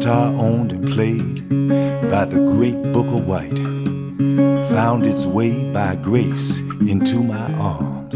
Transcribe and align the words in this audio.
Guitar 0.00 0.32
owned 0.38 0.72
and 0.72 0.88
played 0.88 1.46
by 2.10 2.24
the 2.24 2.40
great 2.54 2.80
Booker 2.90 3.18
White 3.18 3.58
found 4.70 5.04
its 5.04 5.26
way 5.26 5.70
by 5.74 5.94
grace 5.94 6.60
into 6.88 7.22
my 7.22 7.52
arms. 7.58 8.14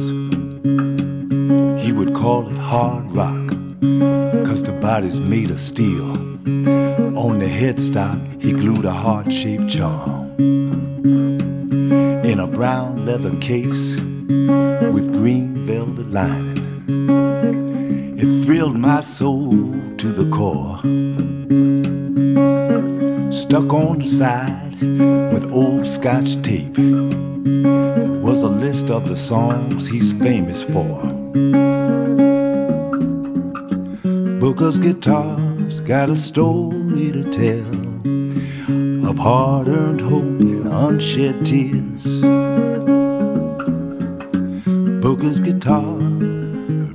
He 1.85 1.93
would 1.93 2.15
call 2.15 2.49
it 2.49 2.57
hard 2.57 3.13
rock, 3.13 3.51
cause 4.47 4.63
the 4.63 4.73
body's 4.81 5.21
made 5.21 5.51
of 5.51 5.61
steel. 5.61 6.13
On 7.19 7.39
the 7.39 7.51
headstock, 7.61 8.43
he 8.43 8.53
glued 8.53 8.87
a 8.87 8.91
heart 8.91 9.31
shaped 9.31 9.69
charm. 9.69 10.35
In 12.25 12.41
a 12.41 12.47
brown 12.47 13.05
leather 13.05 13.37
case 13.41 14.01
with 14.95 15.13
green 15.13 15.67
velvet 15.67 16.11
lining, 16.11 16.87
it 18.19 18.45
thrilled 18.47 18.79
my 18.79 19.03
soul 19.03 19.51
to 19.99 20.13
the 20.13 20.31
core. 20.35 20.81
Stuck 23.55 23.73
on 23.73 24.01
the 24.01 24.05
side 24.05 24.81
with 25.33 25.53
old 25.53 25.87
scotch 25.87 26.43
tape 26.43 26.77
was 26.77 28.43
a 28.43 28.49
list 28.49 28.91
of 28.91 29.09
the 29.09 29.17
songs 29.17 29.87
he's 29.87 30.11
famous 30.11 30.65
for. 30.65 31.01
Booker's 34.41 34.77
guitars 34.77 35.81
got 35.83 36.11
a 36.11 36.17
story 36.17 37.13
to 37.13 37.23
tell 37.31 39.09
of 39.09 39.19
hard 39.19 39.69
earned 39.69 40.01
hope 40.01 40.25
and 40.25 40.67
unshed 40.67 41.47
tears. 41.47 42.09
Booker's 45.01 45.39
guitar 45.39 45.95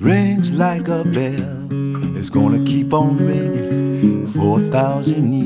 rings 0.02 0.54
like 0.56 0.90
a 0.90 1.06
bell. 1.06 2.18
It's 2.18 2.30
gonna 2.30 2.62
keep 2.66 2.94
on 2.94 3.18
ringing 3.18 4.28
for 4.28 4.60
a 4.60 4.64
thousand 4.70 5.32
years. 5.32 5.39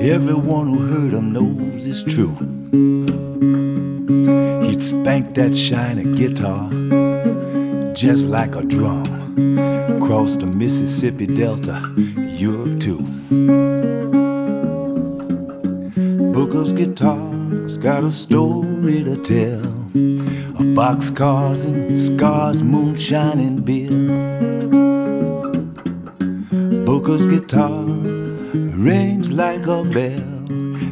Everyone 0.00 0.68
who 0.68 0.86
heard 0.86 1.12
him 1.14 1.32
knows 1.32 1.84
it's 1.84 2.04
true. 2.04 2.34
He'd 4.62 4.82
spank 4.82 5.34
that 5.34 5.54
shiny 5.56 6.14
guitar 6.14 6.70
just 7.94 8.26
like 8.26 8.54
a 8.54 8.62
drum. 8.62 9.06
Across 9.96 10.36
the 10.36 10.46
Mississippi 10.46 11.26
Delta, 11.26 11.92
Europe 12.16 12.78
too. 12.78 13.00
Booker's 16.32 16.72
guitar's 16.72 17.76
got 17.78 18.04
a 18.04 18.12
story 18.12 19.02
to 19.02 19.16
tell 19.16 19.66
of 20.58 20.66
boxcars 20.78 21.64
and 21.64 22.00
scars, 22.00 22.62
moonshine 22.62 23.40
and 23.40 23.64
beer. 23.64 23.90
Booker's 27.18 27.40
guitar 27.40 27.82
rings 28.76 29.32
like 29.32 29.66
a 29.66 29.82
bell. 29.82 30.22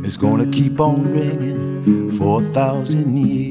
It's 0.04 0.16
gonna 0.16 0.50
keep 0.50 0.81
on 0.81 1.12
ringing 1.12 2.19
for 2.19 2.42
a 2.42 2.44
thousand 2.53 3.16
years. 3.16 3.46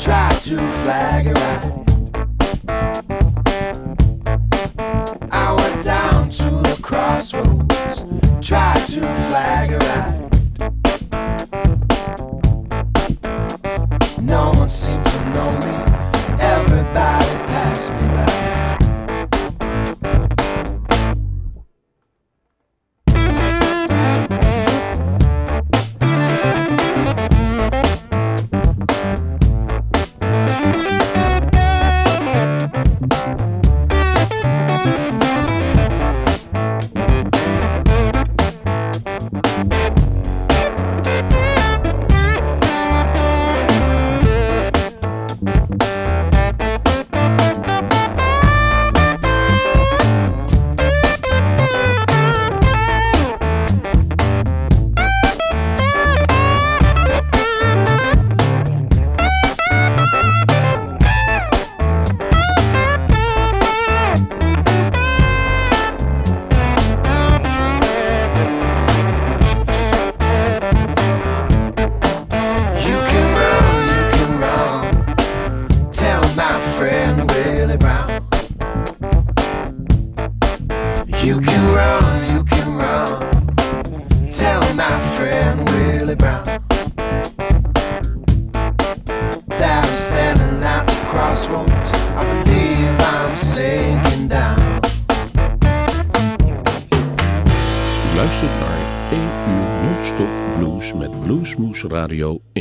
Tried 0.00 0.40
to 0.40 0.56
flag 0.82 1.26
right. 1.26 1.89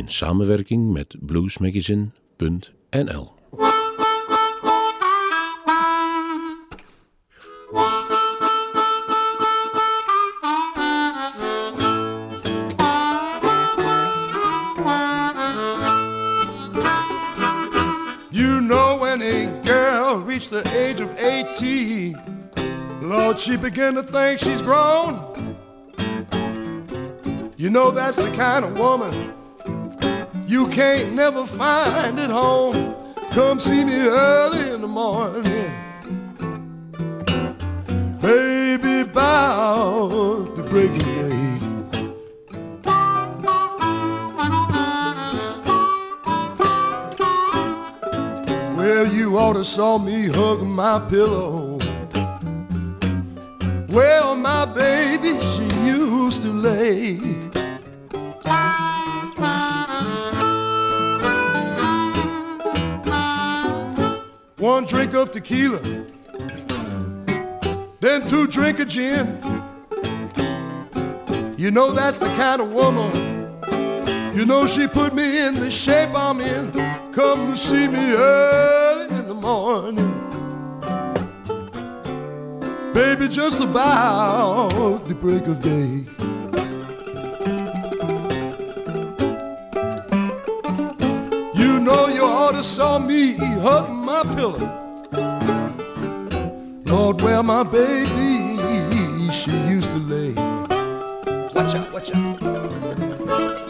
Samenwerking 0.10 0.92
met 0.92 1.16
bluesmagazine.nl. 1.26 3.34
You 18.32 18.62
know 18.62 18.98
when 18.98 19.22
a 19.22 19.62
girl 19.64 20.20
reached 20.20 20.50
the 20.50 20.68
age 20.76 21.02
of 21.02 21.14
18, 21.18 22.16
Lord, 23.02 23.40
she 23.40 23.58
began 23.58 23.96
to 23.96 24.04
think 24.04 24.40
she's 24.40 24.62
grown. 24.62 25.26
You 27.58 27.70
know 27.70 27.92
that's 27.92 28.18
the 28.18 28.32
kind 28.32 28.64
of 28.64 28.78
woman 28.78 29.29
you 30.50 30.68
can't 30.70 31.14
never 31.14 31.46
find 31.46 32.20
at 32.20 32.32
home. 32.32 32.96
Come 33.30 33.60
see 33.60 33.84
me 33.84 34.08
early 34.08 34.72
in 34.74 34.82
the 34.82 34.88
morning. 34.88 35.72
Baby, 38.20 39.02
about 39.02 40.56
the 40.56 40.64
break 40.64 40.90
of 40.90 41.04
day. 41.04 41.50
Well, 48.76 49.08
you 49.14 49.38
ought 49.38 49.54
to 49.54 49.64
saw 49.64 50.00
me 50.00 50.30
hug 50.30 50.64
my 50.64 51.00
pillow. 51.12 51.78
Well, 53.90 54.36
my 54.36 54.66
baby, 54.66 55.40
she 55.52 55.68
used 55.86 56.42
to 56.42 56.52
lay. 56.52 57.39
One 64.60 64.86
drink 64.86 65.14
of 65.14 65.32
tequila, 65.32 65.80
then 68.00 68.28
two 68.28 68.46
drink 68.48 68.80
of 68.80 68.88
gin. 68.88 69.38
You 71.58 71.72
know 71.72 71.92
that's 71.92 72.18
the 72.20 72.28
kind 72.36 72.62
of 72.62 72.74
woman 72.74 73.30
you 74.40 74.46
know 74.46 74.66
she 74.68 74.88
put 74.88 75.14
me 75.14 75.40
in 75.40 75.56
the 75.56 75.70
shape 75.70 76.16
I'm 76.16 76.40
in. 76.40 76.72
Come 77.12 77.52
to 77.52 77.58
see 77.58 77.90
me 77.90 78.14
early 78.14 79.14
in 79.14 79.28
the 79.28 79.34
morning. 79.34 80.14
Baby, 82.94 83.28
just 83.28 83.60
about 83.60 85.06
the 85.10 85.16
break 85.16 85.46
of 85.48 85.62
day. 85.62 86.06
You 91.62 91.80
know 91.82 92.08
you 92.08 92.24
ought 92.24 92.64
saw 92.64 92.98
me 92.98 93.36
my 94.10 94.24
pillow. 94.24 94.58
Lord, 96.86 97.22
where 97.22 97.44
my 97.44 97.62
baby 97.62 99.32
she 99.32 99.52
used 99.76 99.92
to 99.92 100.00
lay. 100.00 100.34
Watch 101.54 101.76
out, 101.76 101.94
watch 101.94 102.12
out. 102.16 103.69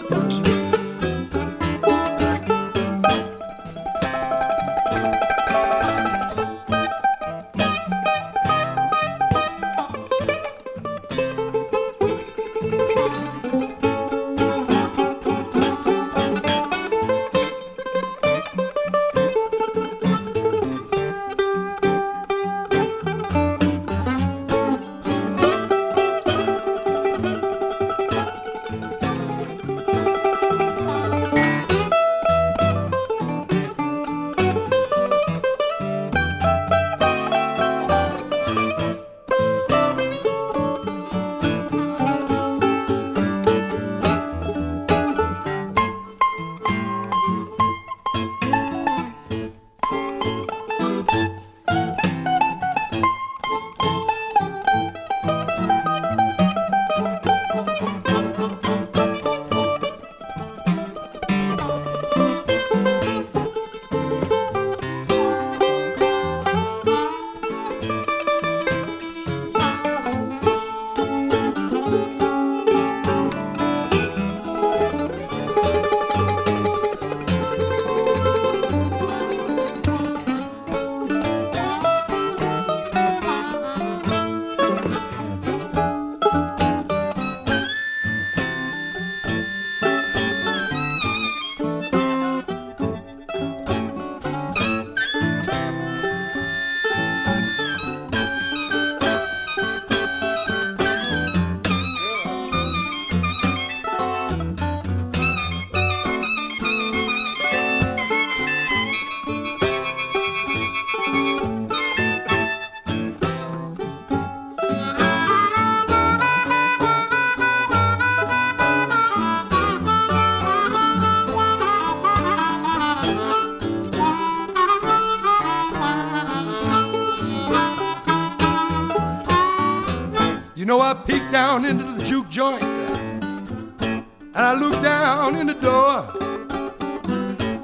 Juke 132.09 132.29
joint 132.31 132.63
and 132.63 134.03
I 134.33 134.53
looked 134.53 134.81
down 134.81 135.35
in 135.35 135.45
the 135.45 135.53
door. 135.53 136.07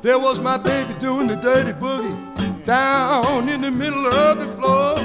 There 0.04 0.20
was 0.20 0.40
my 0.40 0.56
baby 0.56 0.94
doing 1.00 1.26
the 1.26 1.36
dirty 1.36 1.74
boogie 1.74 2.64
down 2.64 3.50
in 3.50 3.62
the 3.62 3.72
middle 3.72 4.06
of 4.06 4.38
the 4.38 4.48
floor. 4.50 4.98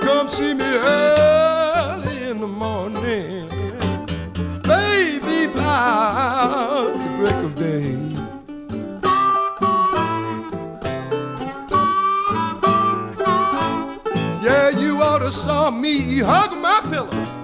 Come 0.00 0.30
see 0.30 0.54
me 0.54 0.64
early 0.64 2.30
in 2.30 2.40
the 2.40 2.46
morning, 2.46 3.50
baby, 4.62 5.52
about 5.52 6.94
the 6.94 7.10
break 7.18 7.44
of 7.44 7.54
day. 7.54 7.98
Yeah, 14.42 14.70
you 14.70 15.02
ought 15.02 15.18
to 15.18 15.30
saw 15.30 15.70
me 15.70 16.20
hugging 16.20 16.62
my 16.62 16.80
pillow. 16.88 17.35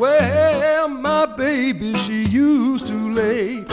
Well, 0.00 0.88
my 0.88 1.26
baby, 1.36 1.92
she 1.98 2.24
used 2.24 2.86
to 2.86 3.12
lay. 3.12 3.66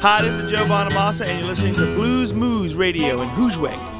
Hi, 0.00 0.22
this 0.22 0.36
is 0.36 0.48
Joe 0.48 0.64
Bonamassa, 0.66 1.26
and 1.26 1.40
you're 1.40 1.48
listening 1.48 1.74
to 1.74 1.92
Blues 1.96 2.32
Moose 2.32 2.74
Radio 2.74 3.20
in 3.20 3.28
Hoosweg. 3.30 3.91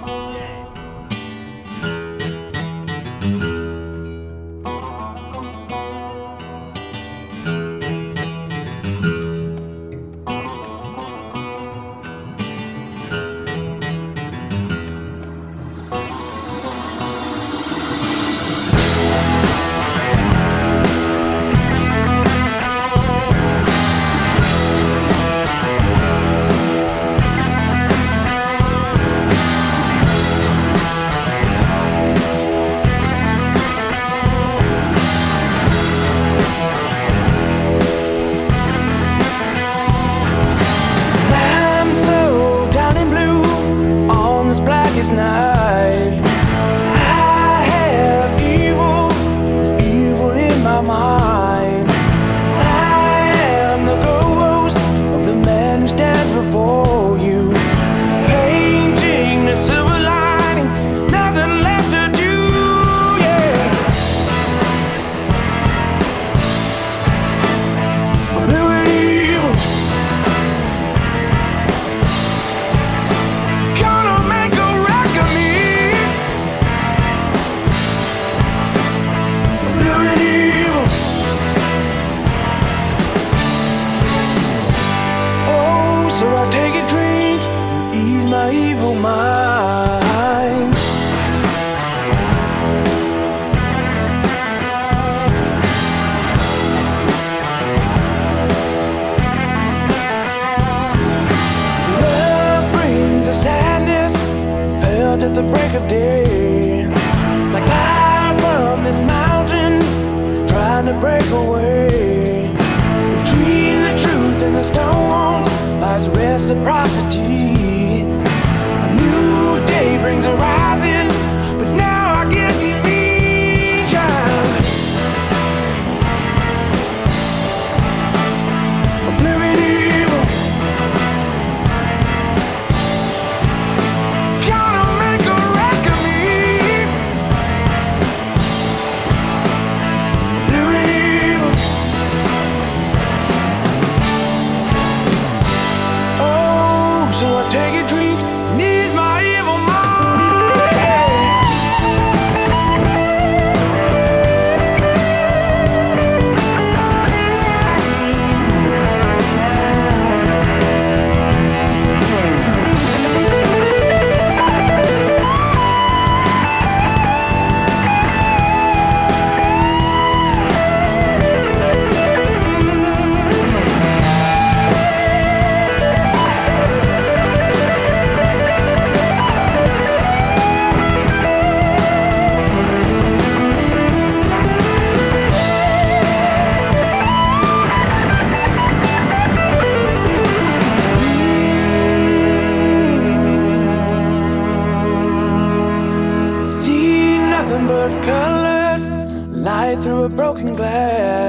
Broken 200.13 200.55
glass. 200.55 201.22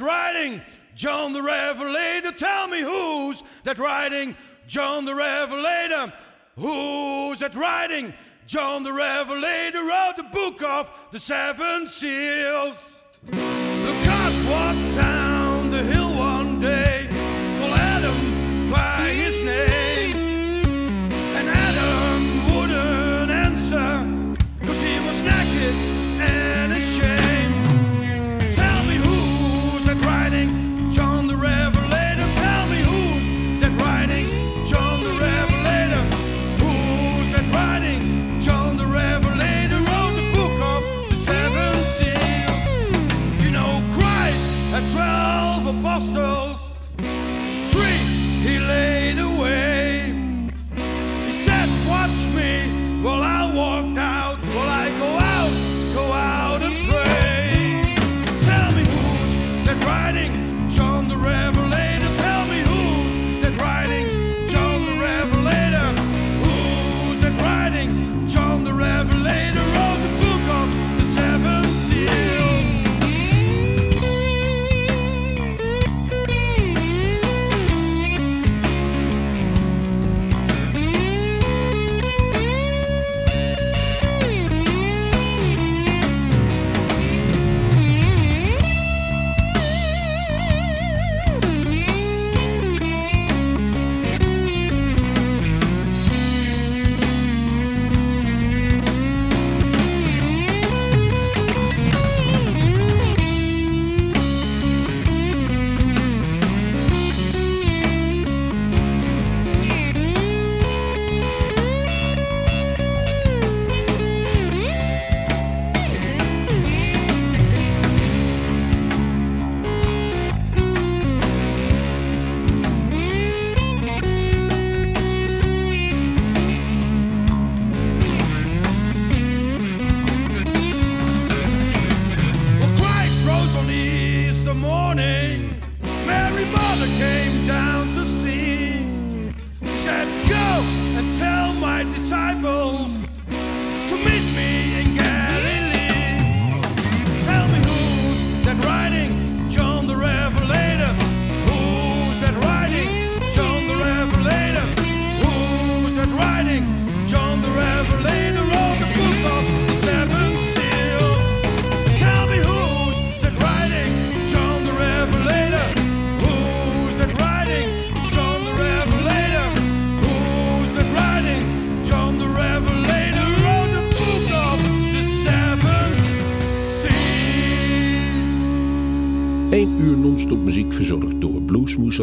writing? 0.00 0.60
John 0.94 1.32
the 1.32 1.42
Revelator. 1.42 2.32
Tell 2.32 2.68
me 2.68 2.80
who's 2.80 3.42
that 3.64 3.78
writing? 3.78 4.36
John 4.66 5.04
the 5.04 5.14
Revelator. 5.14 6.12
Who's 6.56 7.38
that 7.38 7.54
writing? 7.54 8.12
John 8.46 8.82
the 8.82 8.92
Revelator 8.92 9.82
wrote 9.82 10.14
the 10.16 10.24
book 10.24 10.62
of 10.62 10.90
the 11.12 11.18
seven 11.18 11.88
seals. 11.88 12.89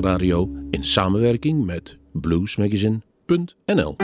Bluesmoose 0.02 0.20
Radio 0.20 0.44
in 0.72 0.84
samenwerking 0.84 1.66
met 1.66 1.96
bluesmagazine.nl. 2.14 3.96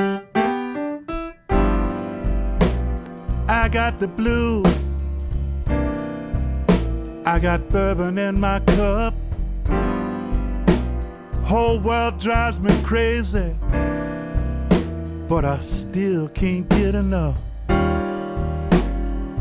I 3.48 3.70
got 3.70 4.00
the 4.00 4.08
blues. 4.08 4.66
I 7.26 7.40
got 7.40 7.70
bourbon 7.70 8.18
in 8.18 8.40
my 8.40 8.60
cup. 8.62 9.14
Whole 11.44 11.80
world 11.80 12.20
drives 12.20 12.60
me 12.60 12.72
crazy, 12.84 13.54
but 15.28 15.46
I 15.46 15.60
still 15.62 16.28
can't 16.30 16.68
get 16.70 16.96
enough. 16.96 17.38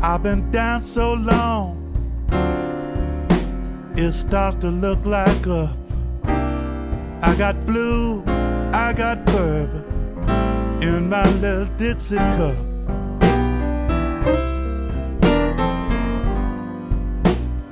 I've 0.03 0.21
been 0.21 0.51
down 0.51 0.81
so 0.81 1.13
long, 1.13 1.79
it 3.95 4.11
starts 4.11 4.57
to 4.57 4.69
look 4.69 5.03
like 5.05 5.47
up. 5.47 5.82
I 7.25 7.35
got 7.35 7.65
blues, 7.65 8.27
I 8.73 8.91
got 8.91 9.25
bourbon 9.25 10.83
in 10.83 11.07
my 11.07 11.23
little 11.39 11.65
Dixie 11.77 12.17
cup. 12.17 12.57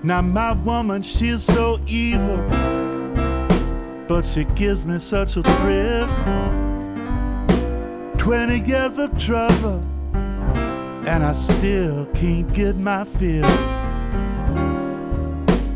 Now 0.04 0.22
my 0.22 0.54
woman, 0.54 1.04
she's 1.04 1.44
so 1.44 1.80
evil, 1.86 2.38
but 4.08 4.26
she 4.26 4.46
gives 4.56 4.86
me 4.86 5.00
such 5.00 5.36
a 5.36 5.44
thrill. 5.44 6.08
Twenty 8.18 8.62
years 8.62 9.00
of 9.00 9.16
trouble, 9.18 9.82
and 11.06 11.26
I 11.26 11.34
still 11.34 12.06
can't 12.14 12.52
get 12.54 12.78
my 12.78 13.04
fill. 13.04 13.50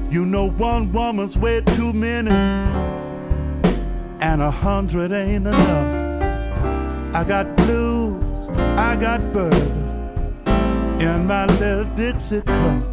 You 0.10 0.26
know 0.26 0.50
one 0.50 0.94
woman's 0.94 1.38
way 1.38 1.60
too 1.60 1.92
many, 1.92 2.32
and 4.26 4.42
a 4.42 4.50
hundred 4.50 5.12
ain't 5.12 5.46
enough. 5.46 5.94
I 7.14 7.24
got 7.24 7.56
blues, 7.56 8.50
I 8.76 8.96
got 9.00 9.22
bourbon 9.32 11.00
in 11.00 11.28
my 11.28 11.46
little 11.46 11.86
Dixie 11.96 12.42
cup. 12.42 12.84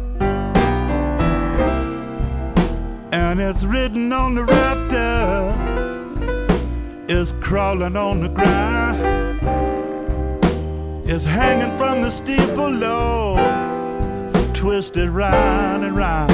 And 3.11 3.41
it's 3.41 3.63
written 3.65 4.13
on 4.13 4.35
the 4.35 4.43
rafters, 4.43 5.89
it's 7.09 7.31
crawling 7.41 7.95
on 7.97 8.21
the 8.21 8.29
ground, 8.29 9.39
it's 11.09 11.23
hanging 11.23 11.75
from 11.79 12.03
the 12.03 12.11
steeple 12.11 12.69
low, 12.69 13.37
it's 14.27 14.59
twisted 14.59 15.09
round 15.09 15.83
and 15.83 15.97
round. 15.97 16.31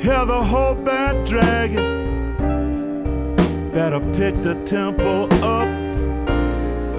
Hear 0.00 0.24
the 0.24 0.44
whole 0.44 0.76
band 0.76 1.26
dragging, 1.26 2.05
better 3.76 4.00
pick 4.14 4.34
the 4.42 4.54
tempo 4.64 5.24
up. 5.42 5.68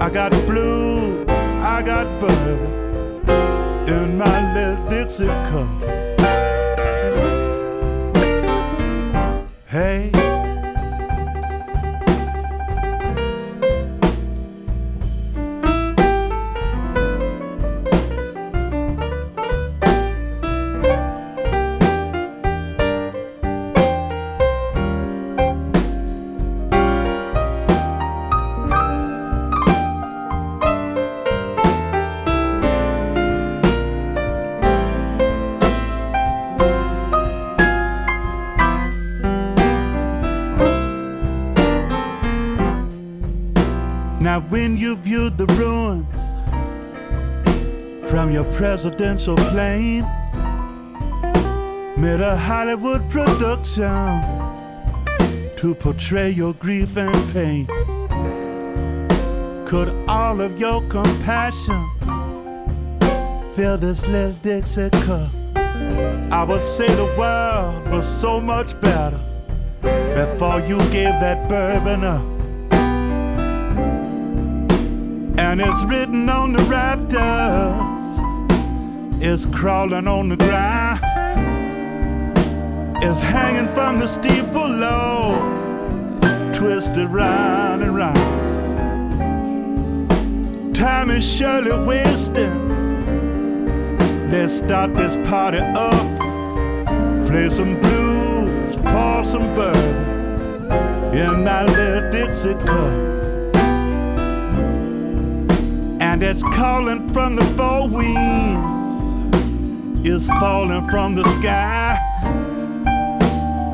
I 0.00 0.08
got 0.08 0.30
blue, 0.46 1.24
I 1.26 1.82
got 1.84 2.20
bourbon 2.20 3.28
in 3.88 4.16
my 4.16 4.54
little 4.54 4.88
Dixie 4.88 5.26
cup. 5.26 5.66
Hey. 9.66 10.12
Presidential 48.58 49.36
plane. 49.36 50.02
Made 51.96 52.18
a 52.18 52.36
Hollywood 52.36 53.08
production 53.08 54.20
to 55.56 55.76
portray 55.78 56.30
your 56.30 56.54
grief 56.54 56.96
and 56.96 57.32
pain. 57.32 57.66
Could 59.64 59.90
all 60.08 60.40
of 60.40 60.58
your 60.58 60.82
compassion 60.88 61.88
fill 63.54 63.78
this 63.78 64.04
little 64.08 64.32
Dixie 64.42 64.90
cup? 65.06 65.30
I 66.32 66.44
would 66.48 66.60
say 66.60 66.92
the 66.96 67.14
world 67.16 67.86
was 67.92 68.08
so 68.08 68.40
much 68.40 68.78
better 68.80 69.20
before 69.80 70.62
you 70.62 70.78
gave 70.90 71.14
that 71.22 71.48
bourbon 71.48 72.02
up. 72.02 72.26
And 75.38 75.60
it's 75.60 75.84
written 75.84 76.28
on 76.28 76.54
the 76.54 76.62
rafters, 76.64 77.87
it's 79.20 79.46
crawling 79.46 80.06
on 80.06 80.28
the 80.28 80.36
ground, 80.36 81.00
it's 83.02 83.20
hanging 83.20 83.72
from 83.74 83.98
the 83.98 84.06
steeple 84.06 84.68
low, 84.68 85.36
twisted 86.54 87.08
round 87.08 87.82
and 87.82 87.96
round. 87.96 88.38
Time 90.74 91.10
is 91.10 91.24
surely 91.28 91.72
wasting. 91.86 92.68
Let's 94.30 94.58
start 94.58 94.94
this 94.94 95.16
party 95.28 95.58
up. 95.58 96.18
Play 97.26 97.48
some 97.50 97.80
blues, 97.80 98.76
pour 98.76 99.24
some 99.24 99.54
bourbon 99.54 100.06
in 101.16 101.44
that 101.44 101.66
little 101.66 102.12
Dixie 102.12 102.54
cup. 102.64 102.92
And 106.00 106.22
it's 106.22 106.42
calling 106.42 107.08
from 107.08 107.36
the 107.36 107.44
four 107.56 107.88
winds, 107.88 108.77
it's 110.04 110.26
falling 110.26 110.88
from 110.88 111.14
the 111.14 111.24
sky. 111.40 111.98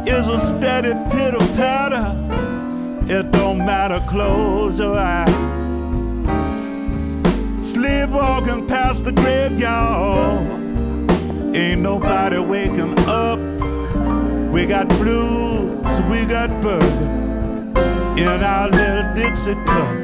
It's 0.07 0.29
a 0.29 0.39
steady 0.39 0.93
pitter 1.11 1.39
patter. 1.57 2.07
It 3.07 3.31
don't 3.33 3.59
matter, 3.59 4.03
close 4.09 4.79
your 4.79 4.99
eyes. 4.99 5.29
Sleepwalking 7.69 8.67
past 8.67 9.05
the 9.05 9.13
graveyard. 9.13 10.47
Ain't 11.55 11.81
nobody 11.81 12.39
waking 12.39 12.99
up. 13.09 13.39
We 14.53 14.67
got 14.67 14.89
blues, 14.89 16.01
we 16.11 16.25
got 16.25 16.51
bourbon 16.63 17.25
in 18.19 18.43
our 18.43 18.69
little 18.71 19.15
Dixie 19.15 19.55
cups. 19.67 20.04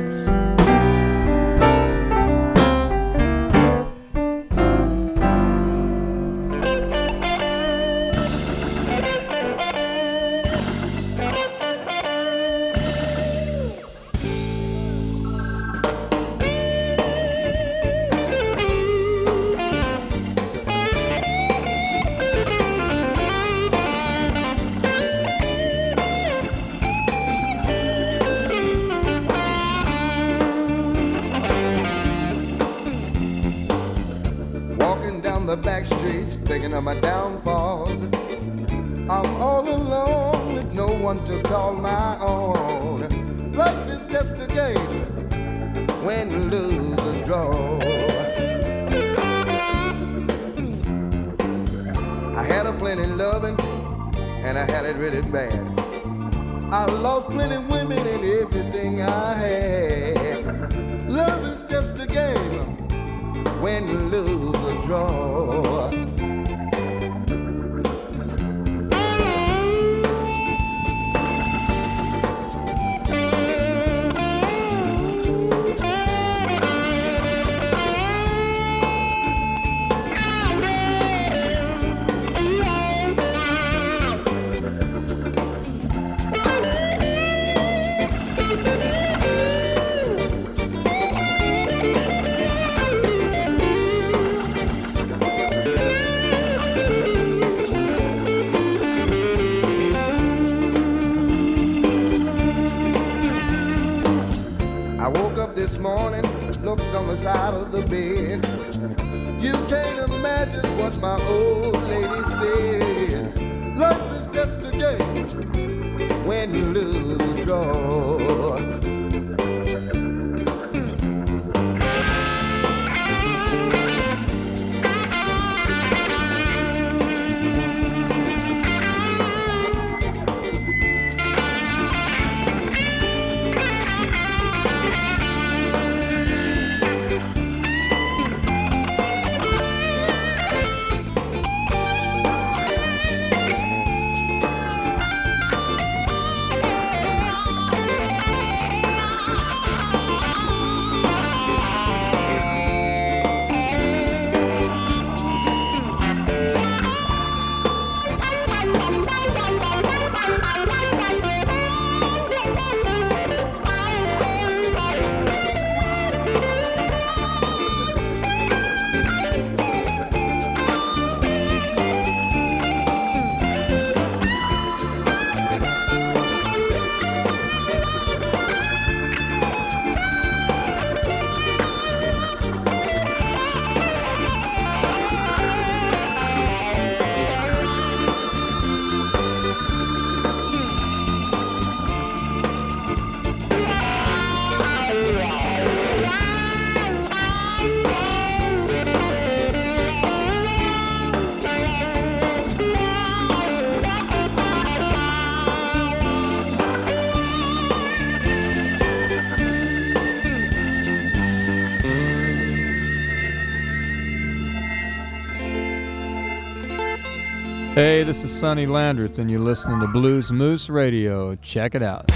Hey, 217.80 218.02
this 218.02 218.22
is 218.24 218.30
Sonny 218.30 218.66
Landreth, 218.66 219.18
and 219.18 219.30
you're 219.30 219.40
listening 219.40 219.80
to 219.80 219.86
Blues 219.86 220.30
Moose 220.30 220.68
Radio. 220.68 221.34
Check 221.36 221.74
it 221.74 221.82
out. 221.82 222.12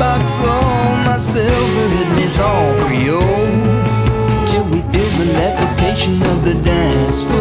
box 0.00 0.32
all 0.40 0.96
my 1.04 1.18
silver 1.18 1.86
and 2.00 2.20
it's 2.20 2.38
all 2.38 2.74
Creole 2.84 3.20
till 4.48 4.64
we 4.72 4.80
feel 4.92 5.10
the 5.20 5.26
levitation 5.34 6.22
of 6.22 6.42
the 6.42 6.54
dance 6.54 7.22
floor. 7.22 7.39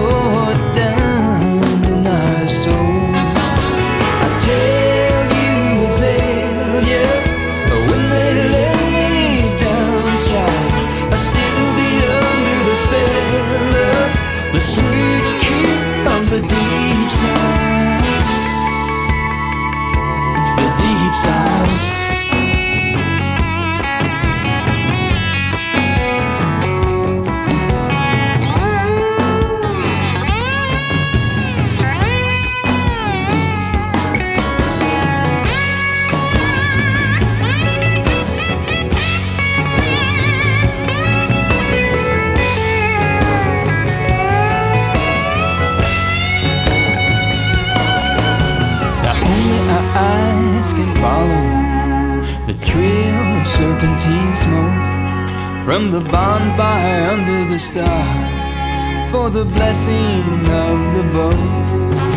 for 59.12 59.30
the 59.30 59.44
blessing 59.46 60.24
of 60.50 60.94
the 60.94 61.04
bows. 61.14 62.09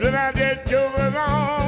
le 0.00 0.08
lundi 0.08 0.40
est 0.40 0.74
au 0.74 0.88
revanche. 0.96 1.59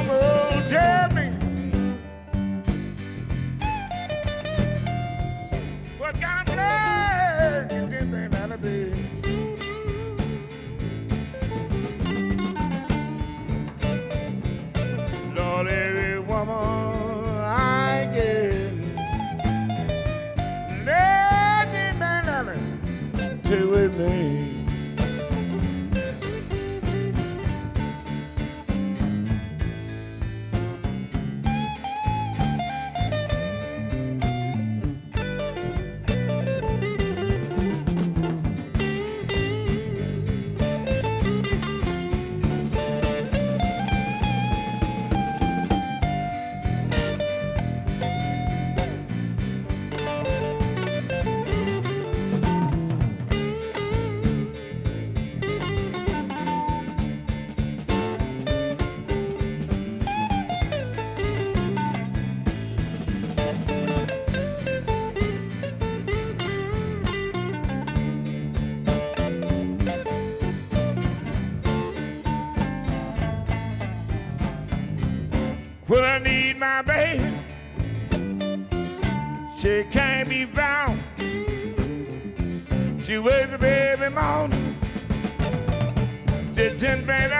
tin 86.83 87.05
pan 87.07 87.31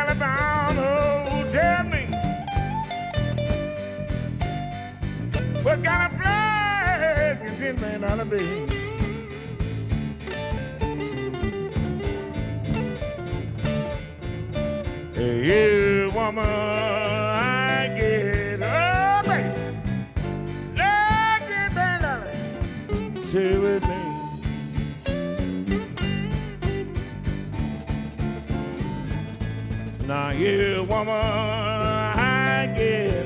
Now 30.14 30.30
you, 30.30 30.48
yeah, 30.48 30.82
woman, 30.82 31.10
I 31.10 32.72
get 32.76 33.26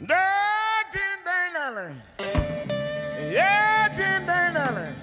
Dirty 0.00 1.06
Bain 1.24 1.54
Allen. 1.56 2.02
Yeah, 2.18 3.86
Dirty 3.94 4.26
Bain 4.26 4.56
Allen. 4.56 4.94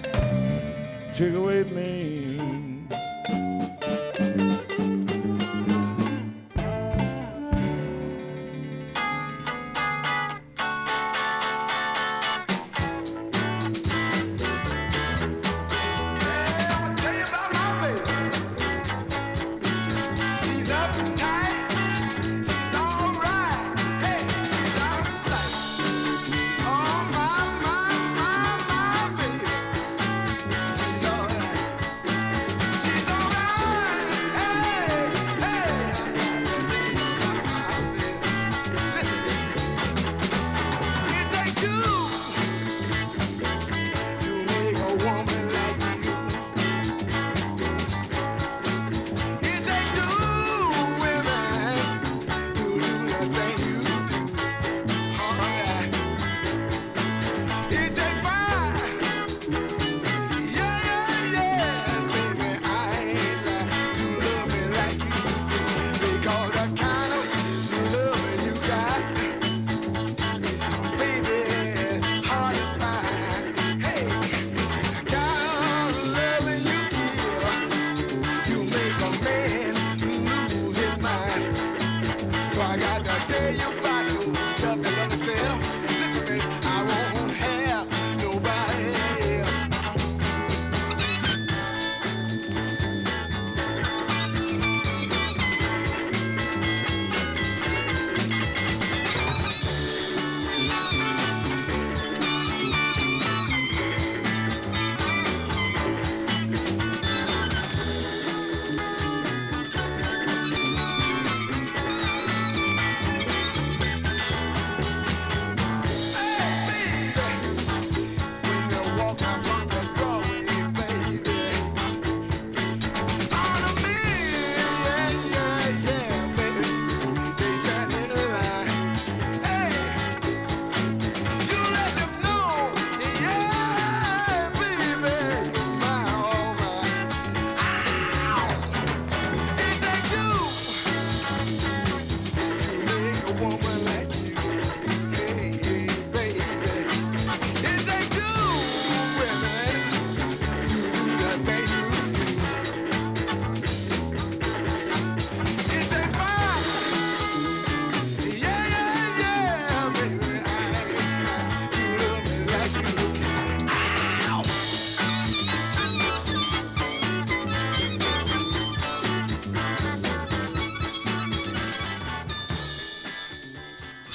Take 1.14 1.32
away 1.32 1.61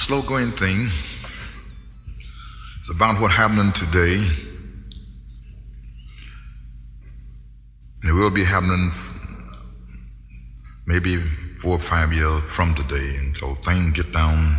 slow 0.08 0.22
going 0.22 0.52
thing. 0.52 0.90
It's 2.80 2.90
about 2.90 3.20
what 3.20 3.30
happening 3.30 3.74
today. 3.74 4.16
And 8.02 8.10
it 8.10 8.14
will 8.14 8.30
be 8.32 8.46
happening 8.46 8.90
maybe 10.86 11.18
four 11.62 11.74
or 11.74 11.80
five 11.80 12.14
years 12.14 12.42
from 12.44 12.74
today 12.74 13.18
until 13.26 13.56
things 13.56 13.92
get 13.92 14.14
down 14.14 14.58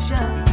想 0.00 0.49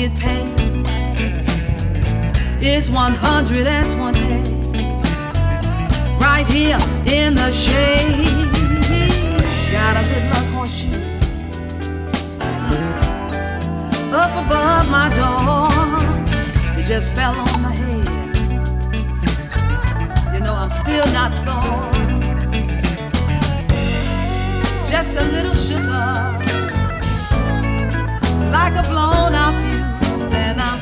get 0.00 0.18
paid 0.18 0.58
is 2.62 2.88
120 2.88 4.20
right 6.18 6.46
here 6.46 6.78
in 7.04 7.34
the 7.34 7.52
shade. 7.52 8.26
Got 9.70 9.96
a 10.00 10.04
good 10.10 10.26
luck 10.32 10.46
horseshoe 10.54 11.02
up 14.10 14.32
above 14.42 14.88
my 14.88 15.08
door. 15.20 15.68
It 16.78 16.86
just 16.86 17.10
fell 17.10 17.34
on 17.38 17.60
my 17.60 17.72
head. 17.72 18.08
You 20.32 20.40
know 20.40 20.54
I'm 20.54 20.70
still 20.70 21.06
not 21.12 21.34
sore. 21.34 21.92
Just 24.90 25.12
a 25.12 25.24
little 25.36 25.54
sugar, 25.54 26.08
like 28.50 28.74
a 28.82 28.82
blown 28.88 29.34
out 29.34 29.69
and 30.32 30.60
I'm 30.60 30.79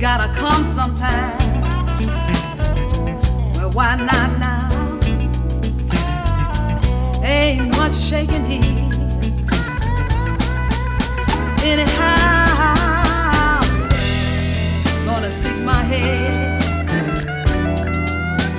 gotta 0.00 0.32
come 0.32 0.64
sometime. 0.64 1.36
Well, 3.52 3.70
why 3.72 3.96
not 3.96 4.38
now? 4.38 4.98
Ain't 7.22 7.76
much 7.76 7.92
shaking 7.92 8.46
here. 8.46 8.90
Anyhow, 11.62 12.46
gonna 15.04 15.30
stick 15.30 15.58
my 15.58 15.82
head 15.82 16.60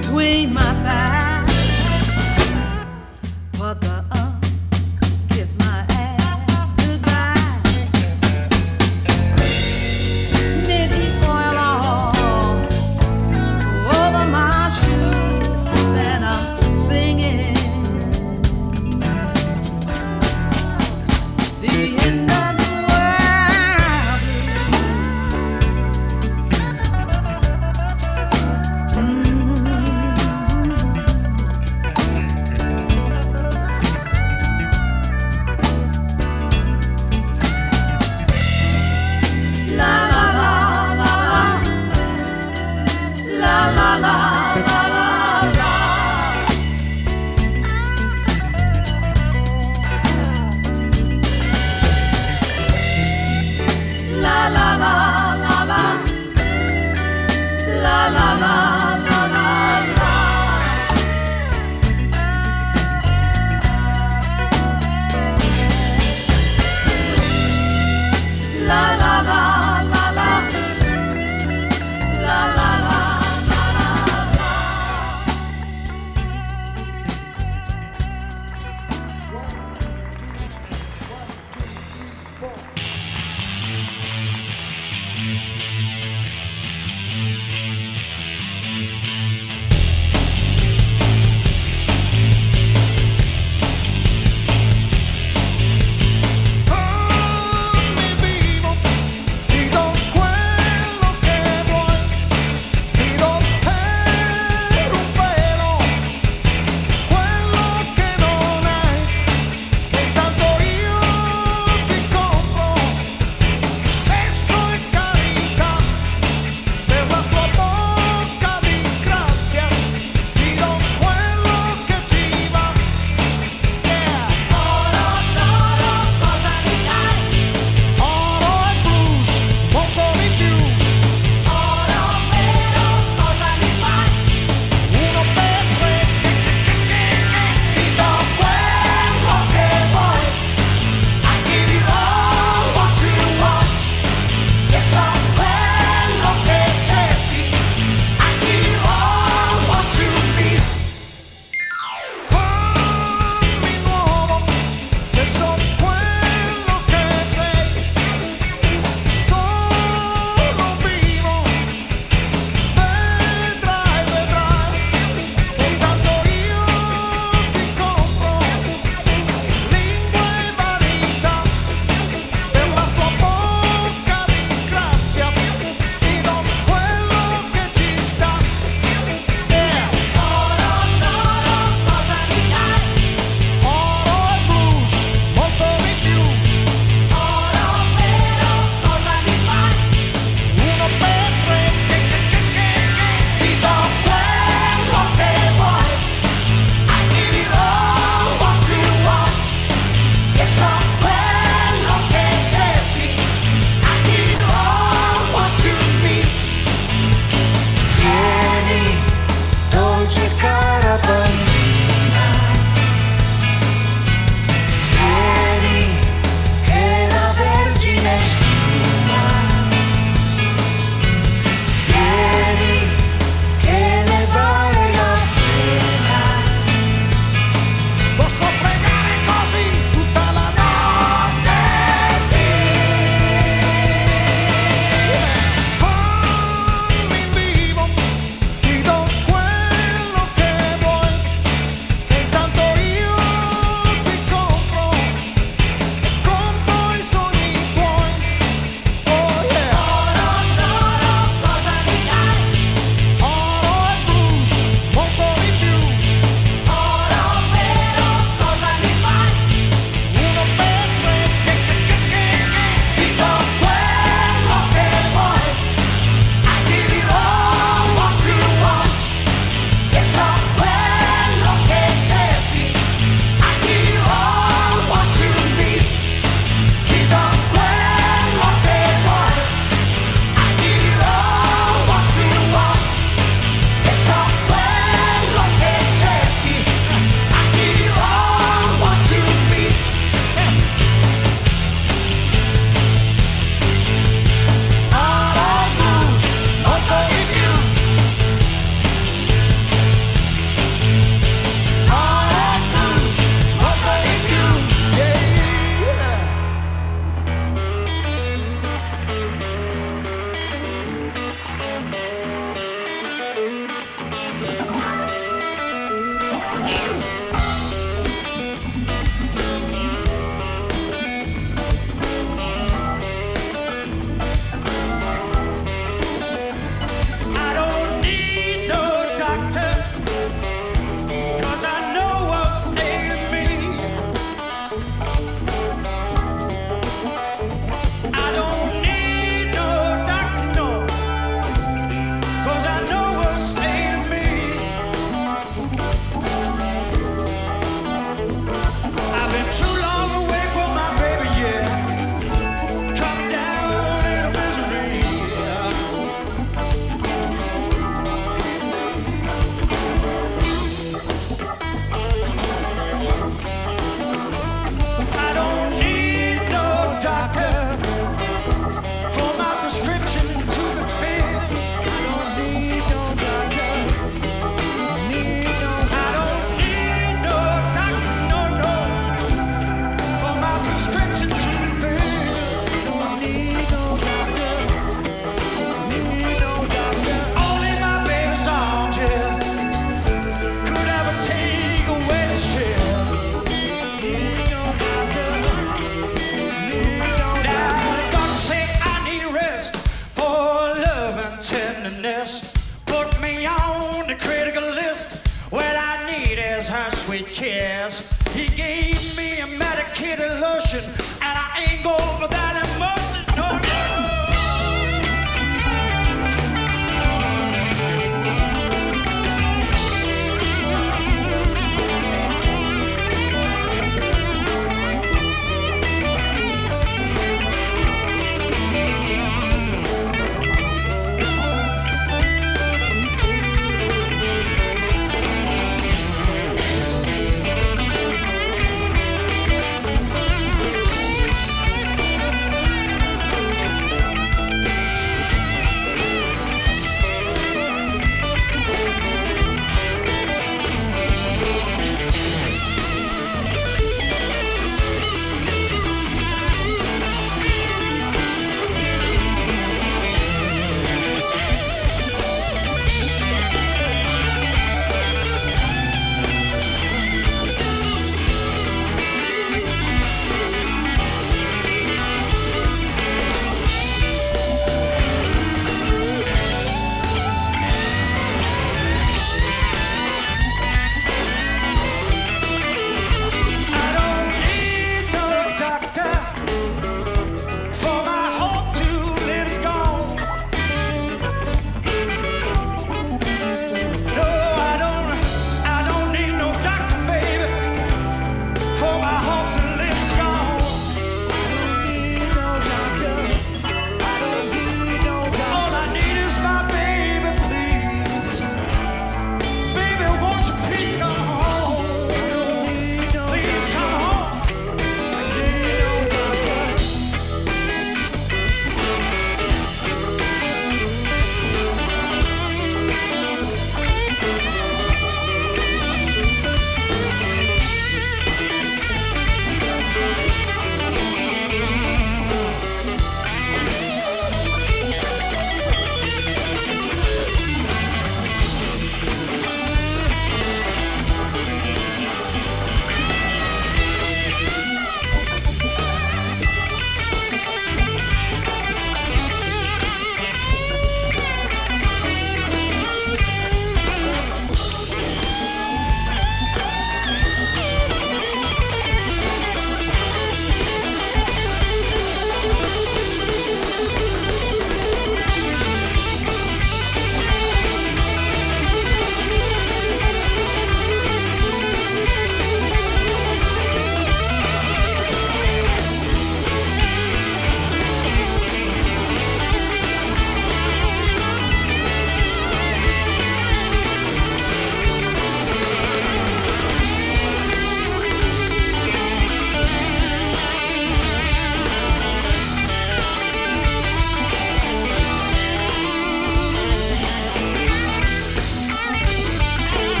between 0.00 0.52
my 0.52 0.73